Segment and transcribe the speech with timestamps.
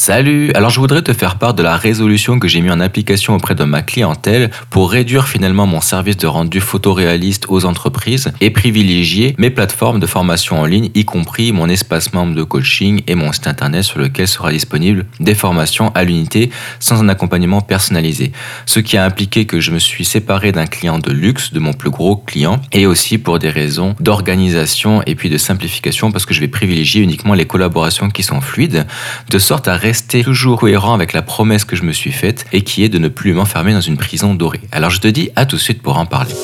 [0.00, 3.34] Salut Alors je voudrais te faire part de la résolution que j'ai mis en application
[3.34, 8.50] auprès de ma clientèle pour réduire finalement mon service de rendu photoréaliste aux entreprises et
[8.50, 13.16] privilégier mes plateformes de formation en ligne, y compris mon espace membre de coaching et
[13.16, 18.30] mon site internet sur lequel sera disponible des formations à l'unité sans un accompagnement personnalisé.
[18.66, 21.72] Ce qui a impliqué que je me suis séparé d'un client de luxe, de mon
[21.72, 26.34] plus gros client, et aussi pour des raisons d'organisation et puis de simplification parce que
[26.34, 28.86] je vais privilégier uniquement les collaborations qui sont fluides,
[29.28, 32.60] de sorte à rester toujours cohérent avec la promesse que je me suis faite et
[32.60, 34.60] qui est de ne plus m'enfermer dans une prison dorée.
[34.70, 36.34] Alors je te dis à tout de suite pour en parler.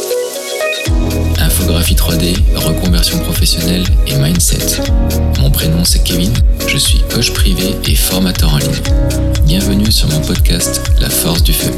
[1.38, 4.80] Infographie 3D, reconversion professionnelle et mindset.
[5.40, 6.32] Mon prénom c'est Kevin,
[6.66, 8.80] je suis coach privé et formateur en ligne.
[9.44, 11.70] Bienvenue sur mon podcast La force du feu.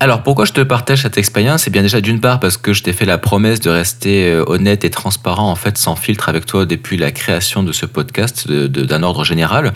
[0.00, 1.64] Alors pourquoi je te partage cette expérience?
[1.64, 4.44] C'est bien déjà d'une part parce que je t'ai fait la promesse de rester euh,
[4.46, 8.48] honnête et transparent en fait sans filtre avec toi depuis la création de ce podcast
[8.48, 9.72] d'un ordre général.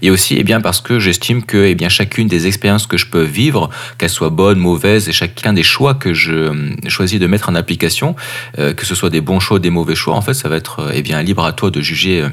[0.00, 3.04] Et aussi eh bien parce que j'estime que eh bien chacune des expériences que je
[3.04, 7.26] peux vivre qu'elles soient bonnes, mauvaises et chacun des choix que je euh, choisis de
[7.26, 8.16] mettre en application
[8.58, 10.90] euh, que ce soit des bons choix des mauvais choix en fait ça va être
[10.94, 12.24] eh bien libre à toi de juger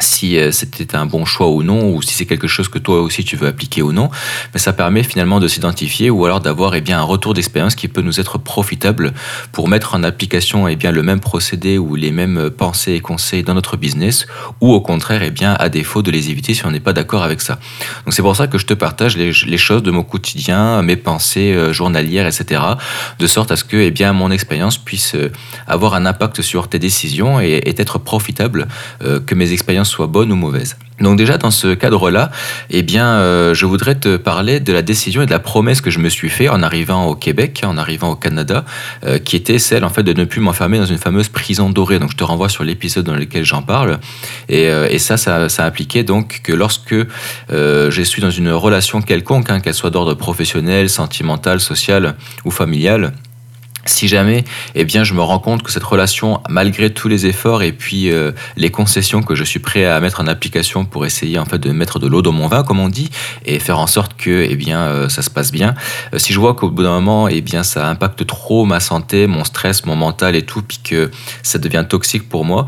[0.00, 3.00] si euh, c'était un bon choix ou non, ou si c'est quelque chose que toi
[3.00, 4.10] aussi tu veux appliquer ou non,
[4.52, 7.88] mais ça permet finalement de s'identifier ou alors d'avoir eh bien, un retour d'expérience qui
[7.88, 9.12] peut nous être profitable
[9.52, 13.42] pour mettre en application eh bien, le même procédé ou les mêmes pensées et conseils
[13.42, 14.26] dans notre business,
[14.60, 17.22] ou au contraire, eh bien, à défaut de les éviter si on n'est pas d'accord
[17.22, 17.58] avec ça.
[18.04, 21.52] Donc c'est pour ça que je te partage les, choses de mon quotidien, mes pensées
[21.52, 22.62] euh, journalières, etc.,
[23.18, 25.30] de sorte à ce que eh bien, mon expérience puisse euh,
[25.66, 28.68] avoir un impact sur tes décisions et, et être profitable,
[29.26, 30.76] que mes expériences soit bonne ou mauvaise.
[31.00, 32.30] Donc déjà dans ce cadre-là,
[32.68, 35.90] eh bien, euh, je voudrais te parler de la décision et de la promesse que
[35.90, 38.64] je me suis fait en arrivant au Québec, en arrivant au Canada,
[39.04, 41.98] euh, qui était celle en fait de ne plus m'enfermer dans une fameuse prison dorée.
[41.98, 43.98] Donc je te renvoie sur l'épisode dans lequel j'en parle.
[44.48, 46.94] Et, euh, ça, ça, impliquait donc que lorsque
[47.48, 53.14] je suis dans une relation quelconque, hein, qu'elle soit d'ordre professionnel, sentimental, social ou familial,
[53.86, 57.62] si jamais, eh bien, je me rends compte que cette relation, malgré tous les efforts
[57.62, 61.38] et puis euh, les concessions que je suis prêt à mettre en application pour essayer
[61.38, 63.10] en fait de mettre de l'eau dans mon vin, comme on dit,
[63.46, 65.74] et faire en sorte que, eh bien, euh, ça se passe bien.
[66.12, 69.26] Euh, si je vois qu'au bout d'un moment, eh bien, ça impacte trop ma santé,
[69.26, 71.10] mon stress, mon mental et tout, puis que
[71.42, 72.66] ça devient toxique pour moi,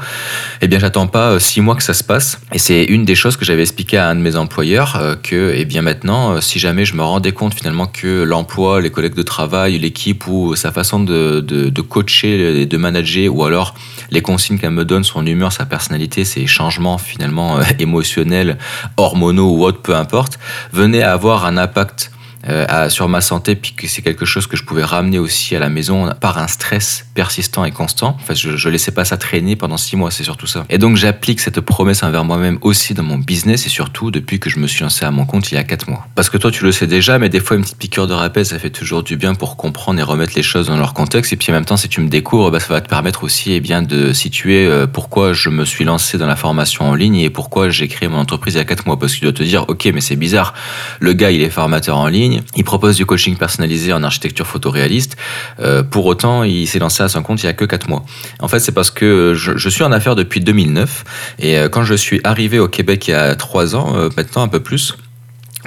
[0.63, 2.41] eh bien, j'attends pas six mois que ça se passe.
[2.53, 5.65] Et c'est une des choses que j'avais expliqué à un de mes employeurs que, eh
[5.65, 9.79] bien, maintenant, si jamais je me rendais compte finalement que l'emploi, les collègues de travail,
[9.79, 13.75] l'équipe ou sa façon de, de, coacher et de manager, ou alors
[14.11, 18.59] les consignes qu'elle me donne, son humeur, sa personnalité, ses changements finalement euh, émotionnels,
[18.97, 20.39] hormonaux ou autres, peu importe,
[20.73, 22.13] venaient avoir un impact
[22.49, 25.59] euh, sur ma santé, puis que c'est quelque chose que je pouvais ramener aussi à
[25.59, 28.17] la maison par un stress persistant et constant.
[28.21, 30.65] En fait, je, je laissais pas ça traîner pendant six mois, c'est surtout ça.
[30.71, 34.51] Et donc j'applique cette promesse envers moi-même aussi dans mon business et surtout depuis que
[34.51, 36.07] je me suis lancé à mon compte il y a quatre mois.
[36.15, 38.45] Parce que toi tu le sais déjà, mais des fois une petite piqûre de rappel,
[38.47, 41.33] ça fait toujours du bien pour comprendre et remettre les choses dans leur contexte.
[41.33, 43.53] Et puis en même temps, si tu me découvres, bah, ça va te permettre aussi
[43.53, 47.17] eh bien, de situer euh, pourquoi je me suis lancé dans la formation en ligne
[47.17, 48.99] et pourquoi j'ai créé mon entreprise il y a quatre mois.
[48.99, 50.55] Parce que tu dois te dire, ok, mais c'est bizarre,
[51.01, 55.17] le gars il est formateur en ligne, il propose du coaching personnalisé en architecture photoréaliste.
[55.61, 58.05] Euh, pour autant, il s'est lancé à son compte il y a que 4 mois.
[58.41, 61.05] En fait, c'est parce que je, suis en affaires depuis 2009
[61.39, 64.43] et euh, quand je suis arrivé au Québec il y a 3 ans, euh, maintenant
[64.43, 64.97] un peu plus,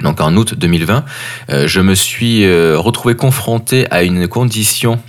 [0.02, 1.04] donc en août 2020,
[1.48, 5.00] je me suis retrouvé confronté à une condition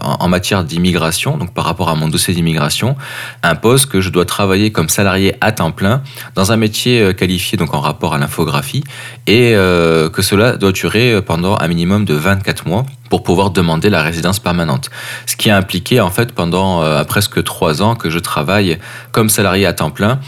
[0.00, 2.96] en, matière d'immigration, donc par rapport à mon dossier d'immigration,
[3.42, 6.02] impose que je dois travailler comme salarié à temps plein
[6.34, 8.84] dans un métier euh, qualifié donc en rapport à l'infographie
[9.26, 13.90] et euh, que cela doit durer pendant un minimum de 24 mois pour pouvoir demander
[13.90, 14.90] la résidence permanente.
[15.26, 18.78] Ce qui a impliqué en fait pendant presque trois ans que je travaille
[19.12, 20.18] comme salarié à temps plein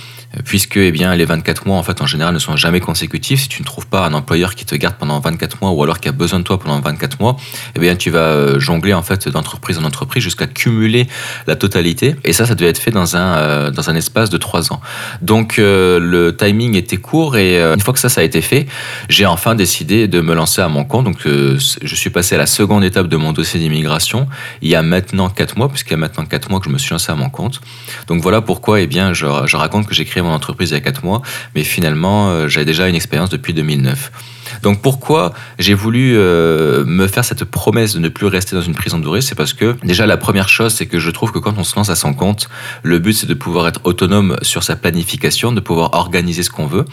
[0.44, 3.42] puisque eh bien, les 24 mois, en fait, en général, ne sont jamais consécutifs.
[3.42, 6.00] Si tu ne trouves pas un employeur qui te garde pendant 24 mois ou alors
[6.00, 7.36] qui a besoin de toi pendant 24 mois,
[7.74, 11.08] eh bien, tu vas euh, jongler en fait d'entreprise en entreprise jusqu'à cumuler
[11.46, 12.14] la totalité.
[12.24, 14.80] Et ça, ça devait être fait dans un, euh, dans un espace de 3 ans.
[15.22, 18.66] Donc, euh, le timing était court et une fois que ça, ça a été fait,
[19.08, 21.04] j'ai enfin décidé de me lancer à mon compte.
[21.04, 24.28] Donc, je suis passé à la seconde étape de mon dossier d'immigration
[24.62, 26.78] il y a maintenant 4 mois, puisqu'il y a maintenant 4 mois que je me
[26.78, 27.60] suis lancé à mon compte.
[28.06, 30.04] Donc, voilà pourquoi, eh bien, je, je raconte que j'ai
[30.34, 31.22] entreprise il y a 4 mois,
[31.54, 34.10] mais finalement, euh, j'avais déjà une expérience depuis 2009.
[34.62, 38.74] Donc pourquoi j'ai voulu euh, me faire cette promesse de ne plus rester dans une
[38.74, 41.54] prison dorée C'est parce que déjà la première chose, c'est que je trouve que quand
[41.58, 42.48] on se lance à son compte,
[42.82, 46.66] le but c'est de pouvoir être autonome sur sa planification, de pouvoir organiser ce qu'on
[46.66, 46.84] veut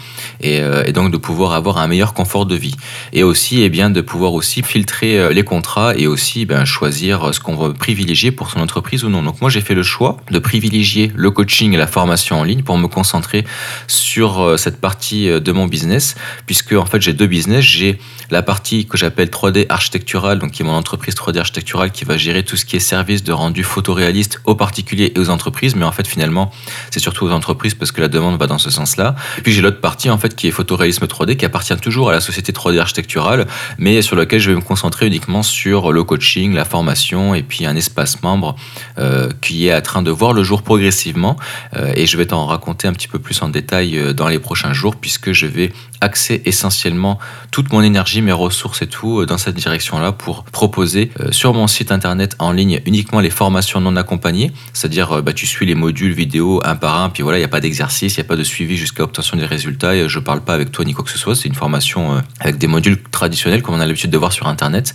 [0.42, 2.76] et, euh, donc de pouvoir avoir un meilleur confort de vie.
[3.14, 7.34] Et aussi, eh bien, de pouvoir aussi filtrer euh, les contrats et aussi ben, choisir
[7.34, 9.24] ce qu'on veut privilégier pour son entreprise ou non.
[9.24, 12.64] Donc moi j'ai fait le choix de privilégier le coaching et la formation en ligne
[12.64, 13.46] pour me concentrer
[13.88, 16.16] sur cette partie de mon business,
[16.46, 17.55] puisque en fait j'ai deux business.
[17.62, 18.00] J'ai
[18.30, 22.18] la partie que j'appelle 3D architectural, donc qui est mon entreprise 3D architecturale qui va
[22.18, 25.76] gérer tout ce qui est service de rendu photoréaliste aux particuliers et aux entreprises.
[25.76, 26.52] Mais en fait, finalement,
[26.92, 29.16] c'est surtout aux entreprises parce que la demande va dans ce sens-là.
[29.44, 32.22] Puis j'ai l'autre partie en fait qui est photoréalisme 3D qui appartient toujours à la
[32.22, 33.48] société 3D architecturale,
[33.78, 37.66] mais sur laquelle je vais me concentrer uniquement sur le coaching, la formation et puis
[37.66, 38.56] un espace membre
[38.98, 41.38] euh, qui est en train de voir le jour progressivement.
[41.76, 44.40] Euh, et je vais t'en raconter un petit peu plus en détail euh, dans les
[44.40, 45.72] prochains jours puisque je vais
[46.02, 47.20] axer essentiellement
[47.56, 51.54] toute mon énergie, mes ressources et tout euh, dans cette direction-là pour proposer euh, sur
[51.54, 55.66] mon site internet en ligne uniquement les formations non accompagnées, c'est-à-dire euh, bah, tu suis
[55.66, 58.26] les modules vidéo un par un, puis voilà, il n'y a pas d'exercice, il n'y
[58.26, 60.94] a pas de suivi jusqu'à obtention des résultats, et je parle pas avec toi ni
[60.94, 64.12] quoi que ce soit, c'est une formation avec des modules traditionnels comme on a l'habitude
[64.12, 64.94] de voir sur internet,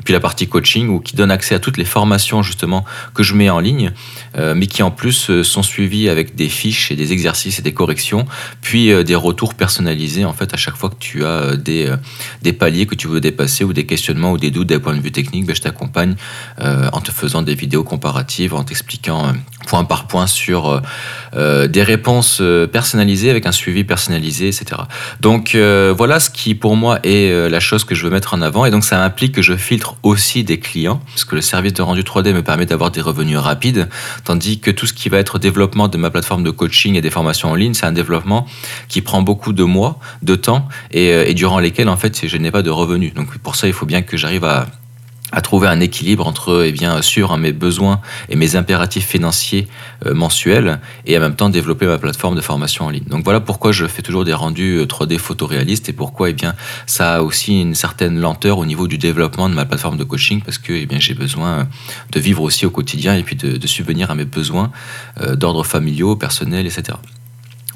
[0.00, 3.22] et puis la partie coaching où qui donne accès à toutes les formations justement que
[3.22, 3.92] je mets en ligne,
[4.34, 8.24] mais qui en plus sont suivies avec des fiches et des exercices et des corrections,
[8.62, 11.92] puis des retours personnalisés en fait à chaque fois que tu as des,
[12.42, 15.00] des paliers que tu veux dépasser ou des questionnements ou des doutes d'un point de
[15.00, 16.14] vue technique, ben, je t'accompagne
[16.60, 19.32] euh, en te faisant des vidéos comparatives, en t'expliquant euh,
[19.68, 20.80] point par point sur
[21.36, 22.42] euh, des réponses
[22.72, 24.82] personnalisées avec un suivi personnalisé, etc.
[25.20, 28.64] Donc voilà ce qui pour moi est la chose que je veux mettre en avant
[28.64, 31.82] et donc ça implique que je filtre aussi des clients parce que le service de
[31.82, 33.88] rendu 3D me permet d'avoir des revenus rapides
[34.24, 37.10] tandis que tout ce qui va être développement de ma plateforme de coaching et des
[37.10, 38.46] formations en ligne, c'est un développement
[38.88, 42.50] qui prend beaucoup de mois, de temps et, et durant lesquels en fait je n'ai
[42.50, 43.14] pas de revenus.
[43.14, 44.66] Donc pour ça, il faut bien que j'arrive à,
[45.40, 49.68] trouver un équilibre entre eh bien sûr mes besoins et mes impératifs financiers
[50.06, 53.04] euh, mensuels et en même temps développer ma plateforme de formation en ligne.
[53.04, 56.54] Donc voilà pourquoi je fais toujours des rendus 3D euh, photoréalistes et pourquoi eh bien
[56.86, 60.40] ça a aussi une certaine lenteur au niveau du développement de ma plateforme de coaching
[60.42, 61.68] parce que eh bien j'ai besoin
[62.10, 64.70] de vivre aussi au quotidien et puis de, subvenir à mes besoins
[65.20, 66.96] euh, d'ordre familiaux, personnels, etc.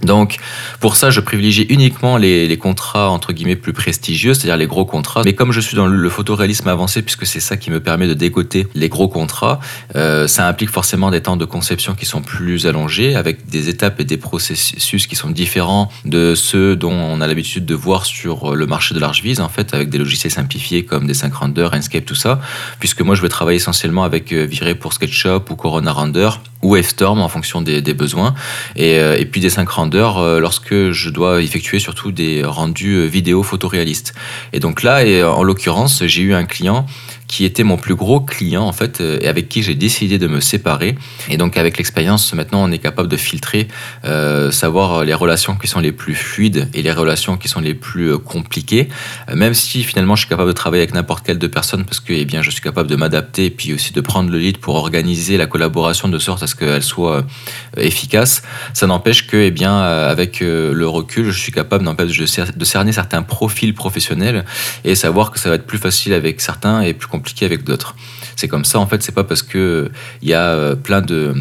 [0.03, 0.37] Donc
[0.81, 5.23] pour ça, je privilégie uniquement les, contrats entre guillemets plus prestigieux, c'est-à-dire les gros contrats.
[5.25, 8.15] Mais comme je suis dans le, photoréalisme avancé, puisque c'est ça qui me permet de
[8.15, 9.59] dégoter les gros contrats,
[9.97, 14.01] euh, ça implique forcément des temps de conception qui sont plus allongés, avec des étapes
[14.01, 18.55] et des processus qui sont différents de ceux dont on a l'habitude de voir sur
[18.55, 22.05] le marché de l'Archviz, en fait, avec des logiciels simplifiés comme des 5 Render, Enscape,
[22.05, 22.41] tout ça.
[22.79, 26.31] Puisque moi, je vais travailler essentiellement avec euh, Viré pour SketchUp ou Corona Render
[26.63, 28.35] ou F-Storm en fonction des, besoins.
[28.77, 32.95] Et, euh, et, puis des 5 renders euh, lorsque je dois effectuer surtout des rendus
[32.95, 34.15] euh, vidéo photoréalistes.
[34.53, 36.87] Et donc là, et en l'occurrence, j'ai eu un client
[37.33, 40.27] qui était mon plus gros client en fait euh, et avec qui j'ai décidé de
[40.27, 40.97] me séparer.
[41.31, 43.69] Et donc avec l'expérience, maintenant on est capable de filtrer,
[44.05, 47.73] euh, savoir les relations qui sont les plus fluides et les relations qui sont les
[47.73, 48.91] plus euh, compliquées.
[49.35, 52.13] même si finalement je suis capable de travailler avec n'importe quelle de personnes parce que
[52.13, 54.75] eh bien je suis capable de m'adapter et puis aussi de prendre le lead pour
[54.75, 57.25] organiser la collaboration de sorte à ce qu'elle soit
[57.79, 58.43] efficace.
[58.75, 63.73] Ça n'empêche que eh bien avec le recul, je suis capable de cerner certains profils
[63.73, 64.45] professionnels
[64.85, 67.95] et savoir que ça va être plus facile avec certains et plus compliqué avec d'autres.
[68.37, 69.91] C'est comme ça, en fait, c'est pas parce que
[70.23, 71.35] il y a euh, plein de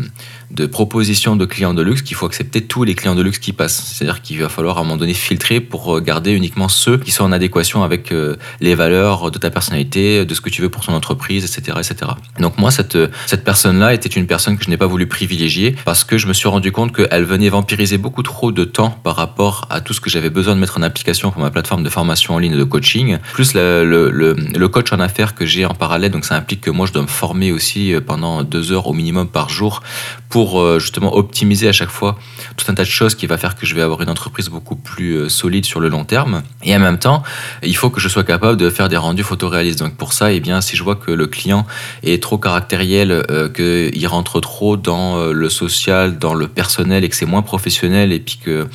[0.53, 3.53] de propositions de clients de luxe qu'il faut accepter tous les clients de luxe qui
[3.53, 3.93] passent.
[3.93, 7.11] C'est-à-dire qu'il va falloir à un moment donné filtrer pour euh, garder uniquement ceux qui
[7.11, 10.69] sont en adéquation avec euh, les valeurs de ta personnalité, de ce que tu veux
[10.69, 11.77] pour ton entreprise, etc.
[11.79, 12.11] etc.
[12.39, 15.75] Donc moi, cette, euh, cette personne-là était une personne que je n'ai pas voulu privilégier
[15.85, 19.15] parce que je me suis rendu compte qu'elle venait vampiriser beaucoup trop de temps par
[19.15, 21.89] rapport à tout ce que j'avais besoin de mettre en application pour ma plateforme de
[21.89, 25.73] formation en ligne de coaching, plus le, le, le, coach en affaires que j'ai en
[25.73, 26.11] parallèle.
[26.11, 29.27] Donc ça implique que moi, je dois me former aussi pendant deux heures au minimum
[29.27, 29.81] par jour
[30.29, 32.17] pour euh, justement optimiser à chaque fois
[32.57, 34.75] tout un tas de choses qui va faire que je vais avoir une entreprise beaucoup
[34.75, 36.43] plus euh, solide sur le long terme.
[36.63, 37.23] Et en même temps,
[37.63, 39.79] il faut que je sois capable de faire des rendus photoréalistes.
[39.79, 41.65] Donc pour ça, eh bien, si je vois que le client
[42.03, 47.15] est trop caractériel, euh, qu'il rentre trop dans le social, dans le personnel et que
[47.15, 48.67] c'est moins professionnel et puis que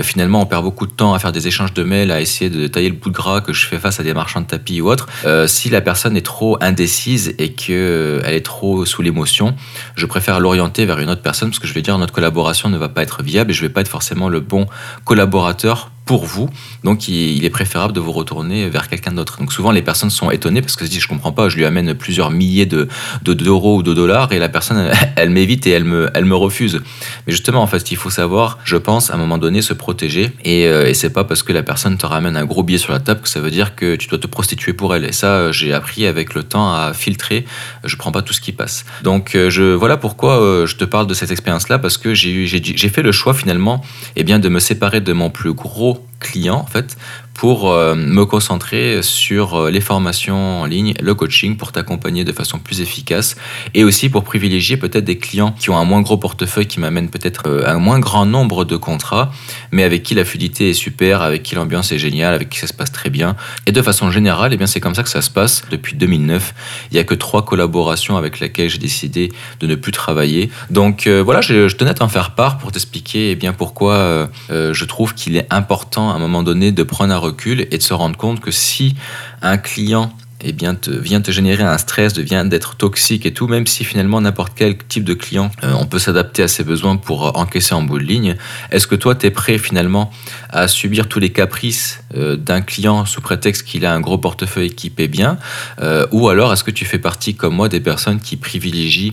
[0.00, 2.66] finalement on perd beaucoup de temps à faire des échanges de mails, à essayer de
[2.66, 4.90] tailler le bout de gras que je fais face à des marchands de tapis ou
[4.90, 5.08] autres,
[5.46, 9.54] si la personne est trop indécise et qu'elle est trop sous l'émotion,
[9.96, 12.88] je préfère l'orienter vers une personne parce que je vais dire notre collaboration ne va
[12.88, 14.66] pas être viable et je vais pas être forcément le bon
[15.04, 16.48] collaborateur pour vous.
[16.84, 19.36] Donc, il, est préférable de vous retourner vers quelqu'un d'autre.
[19.38, 21.66] Donc, souvent, les personnes sont étonnées parce que se disent, je comprends pas, je lui
[21.66, 22.88] amène plusieurs milliers de,
[23.22, 26.80] d'euros ou de dollars et la personne, elle, m'évite et elle me, elle me refuse.
[27.26, 30.32] Mais justement, en fait, il faut savoir, je pense, à un moment donné, se protéger.
[30.46, 32.94] Et, euh, et c'est pas parce que la personne te ramène un gros billet sur
[32.94, 35.04] la table que ça veut dire que tu dois te prostituer pour elle.
[35.04, 37.44] Et ça, euh, j'ai appris avec le temps à filtrer.
[37.84, 38.86] Je prends pas tout ce qui passe.
[39.02, 42.46] Donc, euh, je, voilà pourquoi je te parle de cette expérience-là parce que j'ai,
[42.88, 43.84] fait le choix finalement,
[44.16, 46.96] eh bien, de me séparer de mon plus gros client en fait
[47.38, 52.32] pour euh, me concentrer sur euh, les formations en ligne, le coaching pour t'accompagner de
[52.32, 53.36] façon plus efficace
[53.74, 57.10] et aussi pour privilégier peut-être des clients qui ont un moins gros portefeuille, qui m'amènent
[57.10, 59.30] peut-être euh, un moins grand nombre de contrats,
[59.70, 62.66] mais avec qui la fluidité est super, avec qui l'ambiance est géniale, avec qui ça
[62.66, 63.36] se passe très bien.
[63.66, 66.54] Et de façon générale, eh bien c'est comme ça que ça se passe depuis 2009.
[66.90, 69.30] Il n'y a que trois collaborations avec lesquelles j'ai décidé
[69.60, 70.50] de ne plus travailler.
[70.70, 75.14] Donc voilà, je, tenais à t'en faire part pour t'expliquer eh bien pourquoi je trouve
[75.14, 77.27] qu'il est important à un moment donné de prendre un
[77.70, 78.96] et de se rendre compte que si
[79.42, 83.48] un client eh bien, te, vient te générer un stress, vient d'être toxique et tout,
[83.48, 86.96] même si finalement n'importe quel type de client, euh, on peut s'adapter à ses besoins
[86.96, 88.36] pour euh, encaisser en bout de ligne,
[88.70, 90.12] est-ce que toi, tu es prêt finalement
[90.50, 94.70] à subir tous les caprices euh, d'un client sous prétexte qu'il a un gros portefeuille
[94.70, 95.38] qui paie bien
[96.12, 99.12] Ou alors, est-ce que tu fais partie, comme moi, des personnes qui privilégient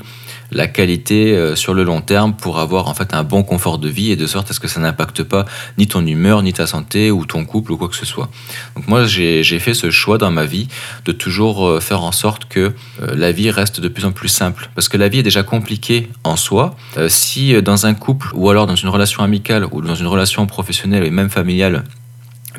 [0.52, 3.90] la qualité euh, sur le long terme pour avoir en fait un bon confort de
[3.90, 5.46] vie et de sorte à ce que ça n'impacte pas
[5.78, 8.30] ni ton humeur, ni ta santé ou ton couple ou quoi que ce soit.
[8.76, 10.68] Donc moi j'ai fait ce choix dans ma vie
[11.06, 14.30] de toujours euh, faire en sorte que euh, la vie reste de plus en plus
[14.30, 16.76] simple parce que la vie est déjà compliquée en soi.
[17.08, 21.04] Si dans un couple ou alors dans une relation amicale ou dans une relation professionnelle
[21.04, 21.84] et même familiale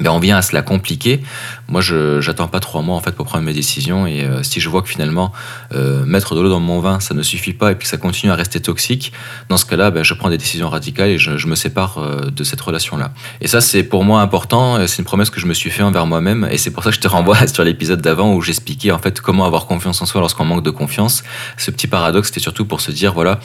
[0.01, 1.21] ben on vient à se la compliquer.
[1.69, 4.07] Moi, je j'attends pas trois mois en fait pour prendre mes décisions.
[4.07, 5.33] Et euh, si je vois que finalement
[5.75, 7.97] euh, mettre de l'eau dans mon vin, ça ne suffit pas, et puis que ça
[7.97, 9.13] continue à rester toxique,
[9.49, 12.31] dans ce cas-là, ben, je prends des décisions radicales et je, je me sépare euh,
[12.31, 13.13] de cette relation-là.
[13.41, 14.87] Et ça, c'est pour moi important.
[14.87, 16.97] C'est une promesse que je me suis fait envers moi-même, et c'est pour ça que
[16.97, 20.21] je te renvoie sur l'épisode d'avant où j'expliquais en fait comment avoir confiance en soi
[20.21, 21.25] lorsqu'on manque de confiance.
[21.57, 23.41] Ce petit paradoxe, c'était surtout pour se dire voilà,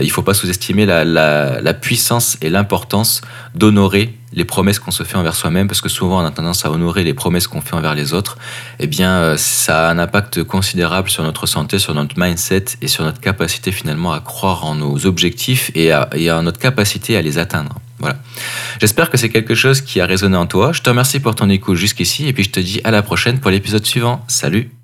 [0.00, 3.20] il faut pas sous-estimer la, la, la puissance et l'importance
[3.54, 6.70] d'honorer les promesses qu'on se fait envers soi-même, parce que souvent on a tendance à
[6.70, 8.38] honorer les promesses qu'on fait envers les autres,
[8.78, 12.88] eh bien euh, ça a un impact considérable sur notre santé, sur notre mindset et
[12.88, 17.16] sur notre capacité finalement à croire en nos objectifs et à, et à notre capacité
[17.16, 17.76] à les atteindre.
[17.98, 18.16] Voilà.
[18.80, 20.72] J'espère que c'est quelque chose qui a résonné en toi.
[20.72, 23.38] Je te remercie pour ton écoute jusqu'ici et puis je te dis à la prochaine
[23.38, 24.24] pour l'épisode suivant.
[24.26, 24.81] Salut